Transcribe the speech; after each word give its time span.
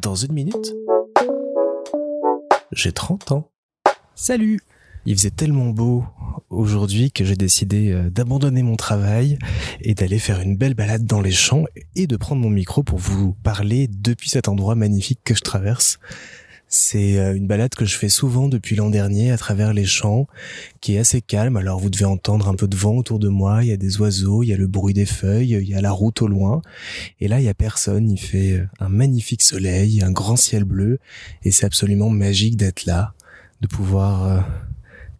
Dans 0.00 0.14
une 0.14 0.32
minute, 0.32 0.74
j'ai 2.72 2.92
30 2.92 3.32
ans. 3.32 3.50
Salut 4.14 4.60
Il 5.06 5.16
faisait 5.16 5.30
tellement 5.30 5.70
beau 5.70 6.04
aujourd'hui 6.50 7.10
que 7.10 7.24
j'ai 7.24 7.34
décidé 7.34 7.90
euh, 7.90 8.10
d'abandonner 8.10 8.62
mon 8.62 8.76
travail 8.76 9.38
et 9.80 9.94
d'aller 9.94 10.18
faire 10.18 10.40
une 10.40 10.56
belle 10.56 10.74
balade 10.74 11.04
dans 11.04 11.20
les 11.20 11.32
champs 11.32 11.64
et 11.96 12.06
de 12.06 12.16
prendre 12.16 12.42
mon 12.42 12.50
micro 12.50 12.82
pour 12.82 12.98
vous 12.98 13.34
parler 13.42 13.88
depuis 13.88 14.28
cet 14.28 14.48
endroit 14.48 14.74
magnifique 14.74 15.20
que 15.24 15.34
je 15.34 15.42
traverse. 15.42 15.98
C'est 16.68 17.18
euh, 17.18 17.34
une 17.34 17.46
balade 17.46 17.74
que 17.74 17.86
je 17.86 17.96
fais 17.96 18.10
souvent 18.10 18.48
depuis 18.48 18.76
l'an 18.76 18.90
dernier 18.90 19.30
à 19.30 19.38
travers 19.38 19.72
les 19.72 19.86
champs, 19.86 20.26
qui 20.80 20.94
est 20.94 20.98
assez 20.98 21.22
calme. 21.22 21.56
Alors 21.56 21.78
vous 21.80 21.88
devez 21.88 22.04
entendre 22.04 22.48
un 22.48 22.54
peu 22.54 22.68
de 22.68 22.76
vent 22.76 22.94
autour 22.94 23.18
de 23.18 23.28
moi, 23.28 23.64
il 23.64 23.68
y 23.68 23.72
a 23.72 23.78
des 23.78 23.98
oiseaux, 24.00 24.42
il 24.42 24.48
y 24.48 24.52
a 24.52 24.56
le 24.56 24.66
bruit 24.66 24.92
des 24.92 25.06
feuilles, 25.06 25.58
il 25.60 25.68
y 25.68 25.74
a 25.74 25.80
la 25.80 25.92
route 25.92 26.20
au 26.20 26.28
loin. 26.28 26.60
Et 27.20 27.28
là, 27.28 27.40
il 27.40 27.44
y 27.44 27.48
a 27.48 27.54
personne, 27.54 28.10
il 28.10 28.20
fait 28.20 28.52
euh, 28.52 28.68
un 28.80 28.90
magnifique 28.90 29.42
soleil, 29.42 30.02
un 30.02 30.12
grand 30.12 30.36
ciel 30.36 30.64
bleu, 30.64 30.98
et 31.42 31.50
c'est 31.50 31.64
absolument 31.64 32.10
magique 32.10 32.56
d'être 32.56 32.84
là, 32.84 33.14
de 33.62 33.66
pouvoir 33.66 34.24
euh, 34.26 34.40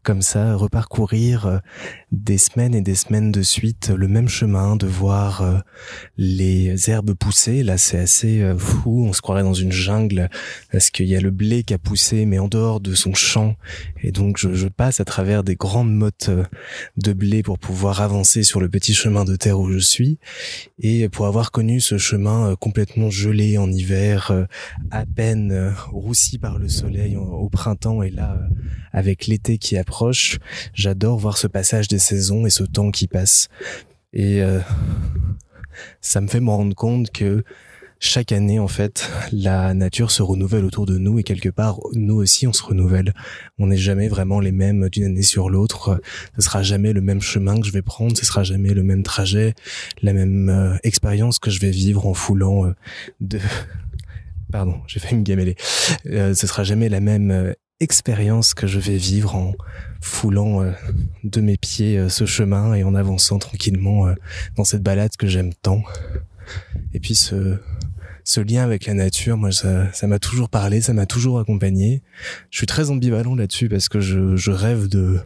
comme 0.08 0.22
ça 0.22 0.56
reparcourir 0.56 1.44
euh, 1.44 1.58
des 2.12 2.38
semaines 2.38 2.74
et 2.74 2.80
des 2.80 2.94
semaines 2.94 3.30
de 3.30 3.42
suite 3.42 3.92
le 3.94 4.08
même 4.08 4.26
chemin, 4.26 4.74
de 4.74 4.86
voir 4.86 5.42
euh, 5.42 5.58
les 6.16 6.88
herbes 6.88 7.12
pousser. 7.12 7.62
Là, 7.62 7.76
c'est 7.76 7.98
assez 7.98 8.40
euh, 8.40 8.56
fou. 8.56 9.04
On 9.06 9.12
se 9.12 9.20
croirait 9.20 9.42
dans 9.42 9.52
une 9.52 9.70
jungle 9.70 10.30
parce 10.72 10.88
qu'il 10.88 11.08
y 11.08 11.14
a 11.14 11.20
le 11.20 11.30
blé 11.30 11.62
qui 11.62 11.74
a 11.74 11.78
poussé, 11.78 12.24
mais 12.24 12.38
en 12.38 12.48
dehors 12.48 12.80
de 12.80 12.94
son 12.94 13.12
champ. 13.12 13.56
Et 14.02 14.10
donc, 14.10 14.38
je, 14.38 14.54
je 14.54 14.68
passe 14.68 14.98
à 15.00 15.04
travers 15.04 15.44
des 15.44 15.56
grandes 15.56 15.94
mottes 15.94 16.30
de 16.96 17.12
blé 17.12 17.42
pour 17.42 17.58
pouvoir 17.58 18.00
avancer 18.00 18.44
sur 18.44 18.60
le 18.60 18.70
petit 18.70 18.94
chemin 18.94 19.26
de 19.26 19.36
terre 19.36 19.60
où 19.60 19.70
je 19.70 19.78
suis. 19.78 20.18
Et 20.78 21.10
pour 21.10 21.26
avoir 21.26 21.50
connu 21.50 21.82
ce 21.82 21.98
chemin 21.98 22.56
complètement 22.56 23.10
gelé 23.10 23.58
en 23.58 23.70
hiver, 23.70 24.46
à 24.90 25.04
peine 25.04 25.74
roussi 25.92 26.38
par 26.38 26.58
le 26.58 26.70
soleil 26.70 27.14
au 27.18 27.50
printemps, 27.50 28.02
et 28.02 28.10
là, 28.10 28.37
avec 28.92 29.26
l'été 29.26 29.58
qui 29.58 29.76
approche, 29.76 30.38
J'adore 30.74 31.18
voir 31.18 31.38
ce 31.38 31.46
passage 31.46 31.88
des 31.88 31.98
saisons 31.98 32.46
et 32.46 32.50
ce 32.50 32.64
temps 32.64 32.90
qui 32.90 33.06
passe. 33.06 33.48
Et 34.12 34.42
euh, 34.42 34.60
ça 36.00 36.20
me 36.20 36.28
fait 36.28 36.40
me 36.40 36.50
rendre 36.50 36.74
compte 36.74 37.10
que 37.10 37.44
chaque 38.00 38.30
année, 38.30 38.60
en 38.60 38.68
fait, 38.68 39.10
la 39.32 39.74
nature 39.74 40.12
se 40.12 40.22
renouvelle 40.22 40.64
autour 40.64 40.86
de 40.86 40.98
nous 40.98 41.18
et 41.18 41.24
quelque 41.24 41.48
part, 41.48 41.80
nous 41.94 42.14
aussi, 42.14 42.46
on 42.46 42.52
se 42.52 42.62
renouvelle. 42.62 43.12
On 43.58 43.66
n'est 43.66 43.76
jamais 43.76 44.06
vraiment 44.06 44.38
les 44.38 44.52
mêmes 44.52 44.88
d'une 44.88 45.04
année 45.04 45.22
sur 45.22 45.50
l'autre. 45.50 46.00
Ce 46.36 46.42
sera 46.42 46.62
jamais 46.62 46.92
le 46.92 47.00
même 47.00 47.20
chemin 47.20 47.58
que 47.58 47.66
je 47.66 47.72
vais 47.72 47.82
prendre. 47.82 48.16
Ce 48.16 48.24
sera 48.24 48.44
jamais 48.44 48.72
le 48.72 48.84
même 48.84 49.02
trajet, 49.02 49.54
la 50.00 50.12
même 50.12 50.48
euh, 50.48 50.76
expérience 50.84 51.40
que 51.40 51.50
je 51.50 51.58
vais 51.58 51.70
vivre 51.70 52.06
en 52.06 52.14
foulant 52.14 52.66
euh, 52.66 52.74
de 53.20 53.40
pardon, 54.52 54.80
j'ai 54.86 55.00
fait 55.00 55.16
me 55.16 55.22
gameler. 55.22 55.56
Euh, 56.06 56.34
ce 56.34 56.46
sera 56.46 56.62
jamais 56.62 56.88
la 56.88 57.00
même 57.00 57.54
expérience 57.80 58.54
que 58.54 58.66
je 58.66 58.78
vais 58.78 58.96
vivre 58.96 59.34
en 59.36 59.54
foulant 60.00 60.62
euh, 60.62 60.72
de 61.24 61.40
mes 61.40 61.56
pieds 61.56 61.98
euh, 61.98 62.08
ce 62.08 62.26
chemin 62.26 62.74
et 62.74 62.82
en 62.82 62.94
avançant 62.94 63.38
tranquillement 63.38 64.08
euh, 64.08 64.14
dans 64.56 64.64
cette 64.64 64.82
balade 64.82 65.16
que 65.16 65.26
j'aime 65.26 65.54
tant. 65.54 65.82
Et 66.92 67.00
puis 67.00 67.14
ce, 67.14 67.58
ce 68.28 68.42
lien 68.42 68.62
avec 68.62 68.84
la 68.84 68.92
nature, 68.92 69.38
moi, 69.38 69.52
ça, 69.52 69.90
ça 69.94 70.06
m'a 70.06 70.18
toujours 70.18 70.50
parlé, 70.50 70.82
ça 70.82 70.92
m'a 70.92 71.06
toujours 71.06 71.38
accompagné. 71.40 72.02
Je 72.50 72.58
suis 72.58 72.66
très 72.66 72.90
ambivalent 72.90 73.34
là-dessus 73.34 73.70
parce 73.70 73.88
que 73.88 74.00
je, 74.00 74.36
je 74.36 74.50
rêve 74.50 74.86
de 74.86 75.18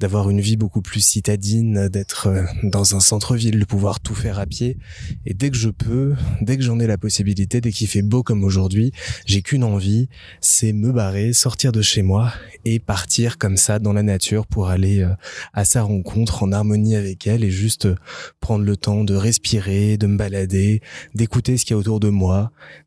d'avoir 0.00 0.30
une 0.30 0.40
vie 0.40 0.56
beaucoup 0.56 0.80
plus 0.80 1.00
citadine, 1.00 1.88
d'être 1.88 2.28
euh, 2.28 2.44
dans 2.62 2.96
un 2.96 3.00
centre-ville, 3.00 3.60
de 3.60 3.64
pouvoir 3.66 4.00
tout 4.00 4.14
faire 4.14 4.38
à 4.38 4.46
pied. 4.46 4.78
Et 5.26 5.34
dès 5.34 5.50
que 5.50 5.58
je 5.58 5.68
peux, 5.68 6.14
dès 6.40 6.56
que 6.56 6.62
j'en 6.62 6.80
ai 6.80 6.86
la 6.86 6.96
possibilité, 6.96 7.60
dès 7.60 7.70
qu'il 7.70 7.86
fait 7.86 8.00
beau 8.00 8.22
comme 8.22 8.42
aujourd'hui, 8.42 8.92
j'ai 9.26 9.42
qu'une 9.42 9.62
envie, 9.62 10.08
c'est 10.40 10.72
me 10.72 10.90
barrer, 10.90 11.34
sortir 11.34 11.70
de 11.70 11.82
chez 11.82 12.00
moi 12.00 12.32
et 12.64 12.78
partir 12.78 13.36
comme 13.36 13.58
ça 13.58 13.78
dans 13.78 13.92
la 13.92 14.02
nature 14.02 14.46
pour 14.46 14.70
aller 14.70 15.00
euh, 15.02 15.12
à 15.52 15.66
sa 15.66 15.82
rencontre 15.82 16.44
en 16.44 16.52
harmonie 16.52 16.96
avec 16.96 17.26
elle 17.26 17.44
et 17.44 17.50
juste 17.50 17.84
euh, 17.84 17.96
prendre 18.40 18.64
le 18.64 18.76
temps 18.78 19.04
de 19.04 19.14
respirer, 19.14 19.98
de 19.98 20.06
me 20.06 20.16
balader, 20.16 20.80
d'écouter 21.14 21.58
ce 21.58 21.66
qu'il 21.66 21.74
y 21.74 21.76
a 21.76 21.78
autour 21.78 22.00
de 22.00 22.08
moi 22.08 22.37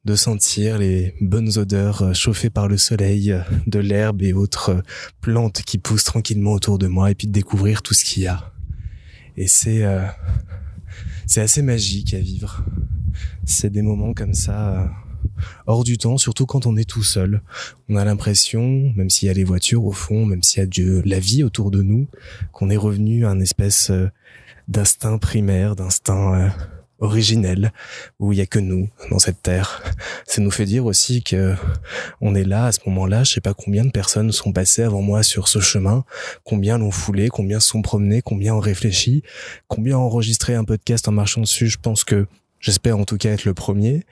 de 0.06 0.16
sentir 0.16 0.78
les 0.78 1.16
bonnes 1.22 1.58
odeurs 1.58 2.02
euh, 2.02 2.14
chauffées 2.14 2.50
par 2.50 2.68
le 2.68 2.78
soleil, 2.78 3.32
euh, 3.32 3.42
de 3.68 3.80
l'herbe 3.80 4.22
et 4.22 4.34
autres 4.34 4.70
euh, 4.70 4.82
plantes 5.22 5.62
qui 5.64 5.78
poussent 5.78 6.04
tranquillement 6.04 6.54
autour 6.54 6.78
de 6.78 6.88
moi, 6.88 7.12
et 7.12 7.16
puis 7.16 7.28
de 7.28 7.32
découvrir 7.32 7.82
tout 7.82 7.94
ce 7.94 8.04
qu'il 8.04 8.24
y 8.24 8.28
a. 8.28 8.54
Et 9.38 9.48
c'est 9.48 9.86
c'est 11.26 11.40
assez 11.40 11.62
magique 11.62 12.14
à 12.14 12.20
vivre. 12.20 12.66
C'est 13.46 13.70
des 13.70 13.82
moments 13.82 14.14
comme 14.14 14.34
ça 14.34 14.92
hors 15.68 15.86
du 15.86 15.98
temps, 15.98 16.18
surtout 16.18 16.46
quand 16.46 16.66
on 16.66 16.76
est 16.76 16.88
tout 16.88 17.04
seul. 17.04 17.42
On 17.88 17.96
a 17.96 18.04
l'impression, 18.04 18.92
même 18.96 19.10
s'il 19.10 19.28
y 19.28 19.30
a 19.30 19.34
les 19.34 19.46
voitures 19.46 19.86
au 19.86 19.94
fond, 19.94 20.26
même 20.26 20.44
s'il 20.44 20.62
y 20.62 20.66
a 20.66 21.02
la 21.06 21.20
vie 21.20 21.44
autour 21.44 21.72
de 21.72 21.82
nous, 21.82 22.08
qu'on 22.52 22.70
est 22.70 22.78
revenu 22.78 23.26
à 23.26 23.30
un 23.30 23.40
espèce 23.40 23.90
d'instinct 24.68 25.18
primaire, 25.18 25.78
d'instinct 25.78 26.52
originel 27.02 27.74
où 28.20 28.32
il 28.32 28.38
y 28.38 28.42
a 28.42 28.46
que 28.46 28.60
nous 28.60 28.90
dans 29.10 29.20
cette 29.20 29.42
terre. 29.42 29.84
Ça 30.26 30.42
nous 30.42 30.52
fait 30.52 30.66
dire 30.66 30.86
aussi 30.86 31.24
que 31.24 31.56
on 32.22 32.34
est 32.36 32.44
là 32.44 32.66
à 32.66 32.72
ce 32.72 32.80
moment-là. 32.86 33.24
Je 33.24 33.34
sais 33.34 33.42
pas 33.42 33.54
combien 33.54 33.84
de 33.84 33.92
personnes 33.92 34.32
sont 34.32 34.54
passées 34.54 34.84
avant 34.84 35.02
moi 35.02 35.24
sur 35.24 35.48
ce 35.48 35.60
chemin, 35.60 36.06
combien 36.44 36.78
l'ont 36.78 36.92
foulé, 36.92 37.30
combien 37.30 37.60
sont 37.60 37.82
promenés, 37.82 38.22
combien 38.22 38.56
ont 38.56 38.60
réfléchi, 38.60 39.24
combien 39.68 39.98
ont 39.98 40.04
enregistré 40.04 40.56
un 40.56 40.64
podcast 40.64 41.08
en 41.08 41.12
marchant 41.12 41.42
dessus. 41.42 41.68
Je 41.68 41.80
pense 41.80 42.04
que 42.04 42.28
j'espère 42.60 42.98
en 42.98 43.06
tout 43.06 43.18
cas 43.18 43.32
être 43.32 43.46
le 43.46 43.54
premier 43.54 44.06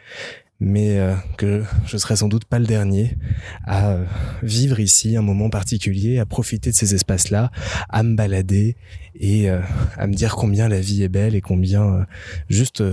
mais 0.59 0.99
euh, 0.99 1.15
que 1.37 1.63
je 1.85 1.97
serai 1.97 2.15
sans 2.15 2.27
doute 2.27 2.45
pas 2.45 2.59
le 2.59 2.65
dernier 2.65 3.17
à 3.65 3.91
euh, 3.91 4.05
vivre 4.43 4.79
ici 4.79 5.15
un 5.15 5.21
moment 5.21 5.49
particulier, 5.49 6.19
à 6.19 6.25
profiter 6.25 6.71
de 6.71 6.75
ces 6.75 6.95
espaces-là, 6.95 7.51
à 7.87 8.03
me 8.03 8.15
balader 8.15 8.75
et 9.15 9.49
euh, 9.49 9.61
à 9.97 10.07
me 10.07 10.13
dire 10.13 10.35
combien 10.35 10.67
la 10.67 10.81
vie 10.81 11.03
est 11.03 11.09
belle 11.09 11.35
et 11.35 11.41
combien 11.41 12.05
juste 12.49 12.83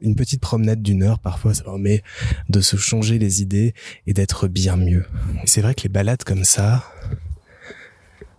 une 0.00 0.16
petite 0.16 0.40
promenade 0.40 0.82
d'une 0.82 1.02
heure 1.02 1.18
parfois 1.18 1.54
ça 1.54 1.62
permet 1.62 2.02
de 2.48 2.60
se 2.60 2.76
changer 2.76 3.18
les 3.18 3.42
idées 3.42 3.74
et 4.06 4.12
d'être 4.12 4.48
bien 4.48 4.76
mieux. 4.76 5.06
c'est 5.46 5.62
vrai 5.62 5.74
que 5.74 5.82
les 5.82 5.88
balades 5.88 6.24
comme 6.24 6.44
ça, 6.44 6.84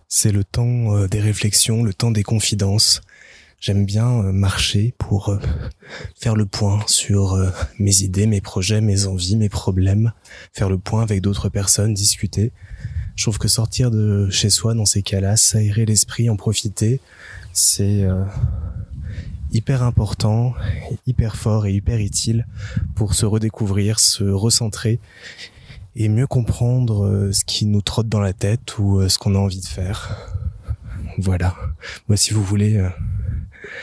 c'est 0.08 0.32
le 0.32 0.44
temps 0.44 1.06
des 1.06 1.20
réflexions, 1.20 1.82
le 1.82 1.92
temps 1.92 2.10
des 2.10 2.22
confidences, 2.22 3.00
J'aime 3.66 3.84
bien 3.84 4.20
euh, 4.20 4.30
marcher 4.30 4.94
pour 4.96 5.28
euh, 5.28 5.40
faire 6.14 6.36
le 6.36 6.46
point 6.46 6.84
sur 6.86 7.32
euh, 7.32 7.50
mes 7.80 8.02
idées, 8.02 8.28
mes 8.28 8.40
projets, 8.40 8.80
mes 8.80 9.08
envies, 9.08 9.34
mes 9.34 9.48
problèmes, 9.48 10.12
faire 10.52 10.68
le 10.68 10.78
point 10.78 11.02
avec 11.02 11.20
d'autres 11.20 11.48
personnes, 11.48 11.92
discuter. 11.92 12.52
Je 13.16 13.24
trouve 13.24 13.38
que 13.38 13.48
sortir 13.48 13.90
de 13.90 14.30
chez 14.30 14.50
soi 14.50 14.74
dans 14.74 14.84
ces 14.84 15.02
cas-là, 15.02 15.36
s'aérer 15.36 15.84
l'esprit, 15.84 16.30
en 16.30 16.36
profiter, 16.36 17.00
c'est 17.52 18.06
hyper 19.50 19.82
important, 19.82 20.54
hyper 21.08 21.34
fort 21.34 21.66
et 21.66 21.72
hyper 21.72 21.98
utile 21.98 22.46
pour 22.94 23.14
se 23.14 23.26
redécouvrir, 23.26 23.98
se 23.98 24.22
recentrer 24.22 25.00
et 25.96 26.08
mieux 26.08 26.28
comprendre 26.28 27.30
ce 27.32 27.44
qui 27.44 27.66
nous 27.66 27.80
trotte 27.80 28.08
dans 28.08 28.20
la 28.20 28.34
tête 28.34 28.78
ou 28.78 29.08
ce 29.08 29.18
qu'on 29.18 29.34
a 29.34 29.38
envie 29.38 29.60
de 29.60 29.66
faire. 29.66 30.30
Voilà. 31.18 31.56
Moi, 32.06 32.18
si 32.18 32.34
vous 32.34 32.44
voulez 32.44 32.86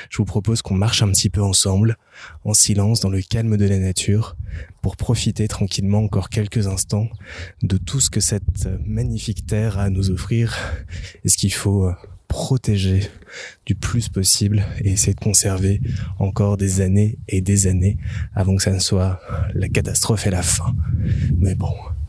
je 0.09 0.18
vous 0.18 0.26
propose 0.26 0.62
qu'on 0.62 0.76
marche 0.76 1.02
un 1.02 1.09
petit 1.09 1.30
peu 1.30 1.42
ensemble, 1.42 1.98
en 2.44 2.54
silence, 2.54 3.00
dans 3.00 3.09
le 3.09 3.22
calme 3.22 3.58
de 3.58 3.66
la 3.66 3.80
nature, 3.80 4.36
pour 4.81 4.98
profiter 4.98 5.48
tranquillement 5.48 6.04
encore 6.04 6.30
quelques 6.30 6.68
instants 6.68 7.09
de 7.62 7.78
tout 7.78 8.00
ce 8.00 8.09
que 8.09 8.20
cette 8.20 8.68
magnifique 8.86 9.46
terre 9.46 9.80
a 9.80 9.84
à 9.84 9.90
nous 9.90 10.12
offrir 10.12 10.58
et 11.24 11.30
ce 11.30 11.38
qu'il 11.38 11.54
faut 11.54 11.86
euh, 11.86 11.94
protéger 12.34 13.02
du 13.66 13.76
plus 13.76 14.09
possible 14.09 14.66
et 14.80 14.94
essayer 14.94 15.14
de 15.14 15.20
conserver 15.20 15.81
encore 16.18 16.58
des 16.58 16.81
années 16.81 17.20
et 17.28 17.42
des 17.42 17.68
années 17.68 17.98
avant 18.34 18.56
que 18.56 18.64
ça 18.64 18.72
ne 18.72 18.80
soit 18.80 19.20
la 19.54 19.70
catastrophe 19.70 20.25
et 20.25 20.31
la 20.31 20.42
fin. 20.42 20.75
Mais 21.38 21.54
bon, 21.54 21.72
on 21.72 22.03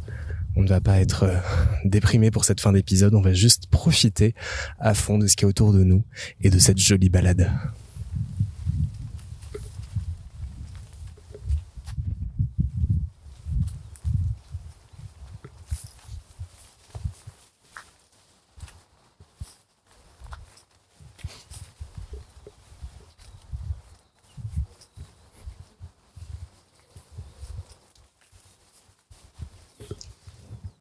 ne 0.65 0.69
va 0.69 0.81
pas 0.81 1.01
être 1.01 1.25
euh, 1.25 1.37
déprimé 1.85 2.31
pour 2.31 2.45
cette 2.45 2.61
fin 2.61 2.73
d'épisode, 2.73 3.15
on 3.15 3.21
va 3.21 3.33
juste 3.33 3.69
profiter 3.69 4.35
à 4.79 4.95
fond 4.95 5.19
de 5.19 5.27
ce 5.27 5.37
qui 5.37 5.45
est 5.45 5.49
autour 5.49 5.73
de 5.73 5.85
nous 5.85 6.05
et 6.41 6.51
de 6.51 6.59
cette 6.59 6.79
jolie 6.79 7.11
balade. 7.11 7.51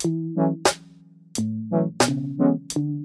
thank 0.03 0.67
you 2.75 3.02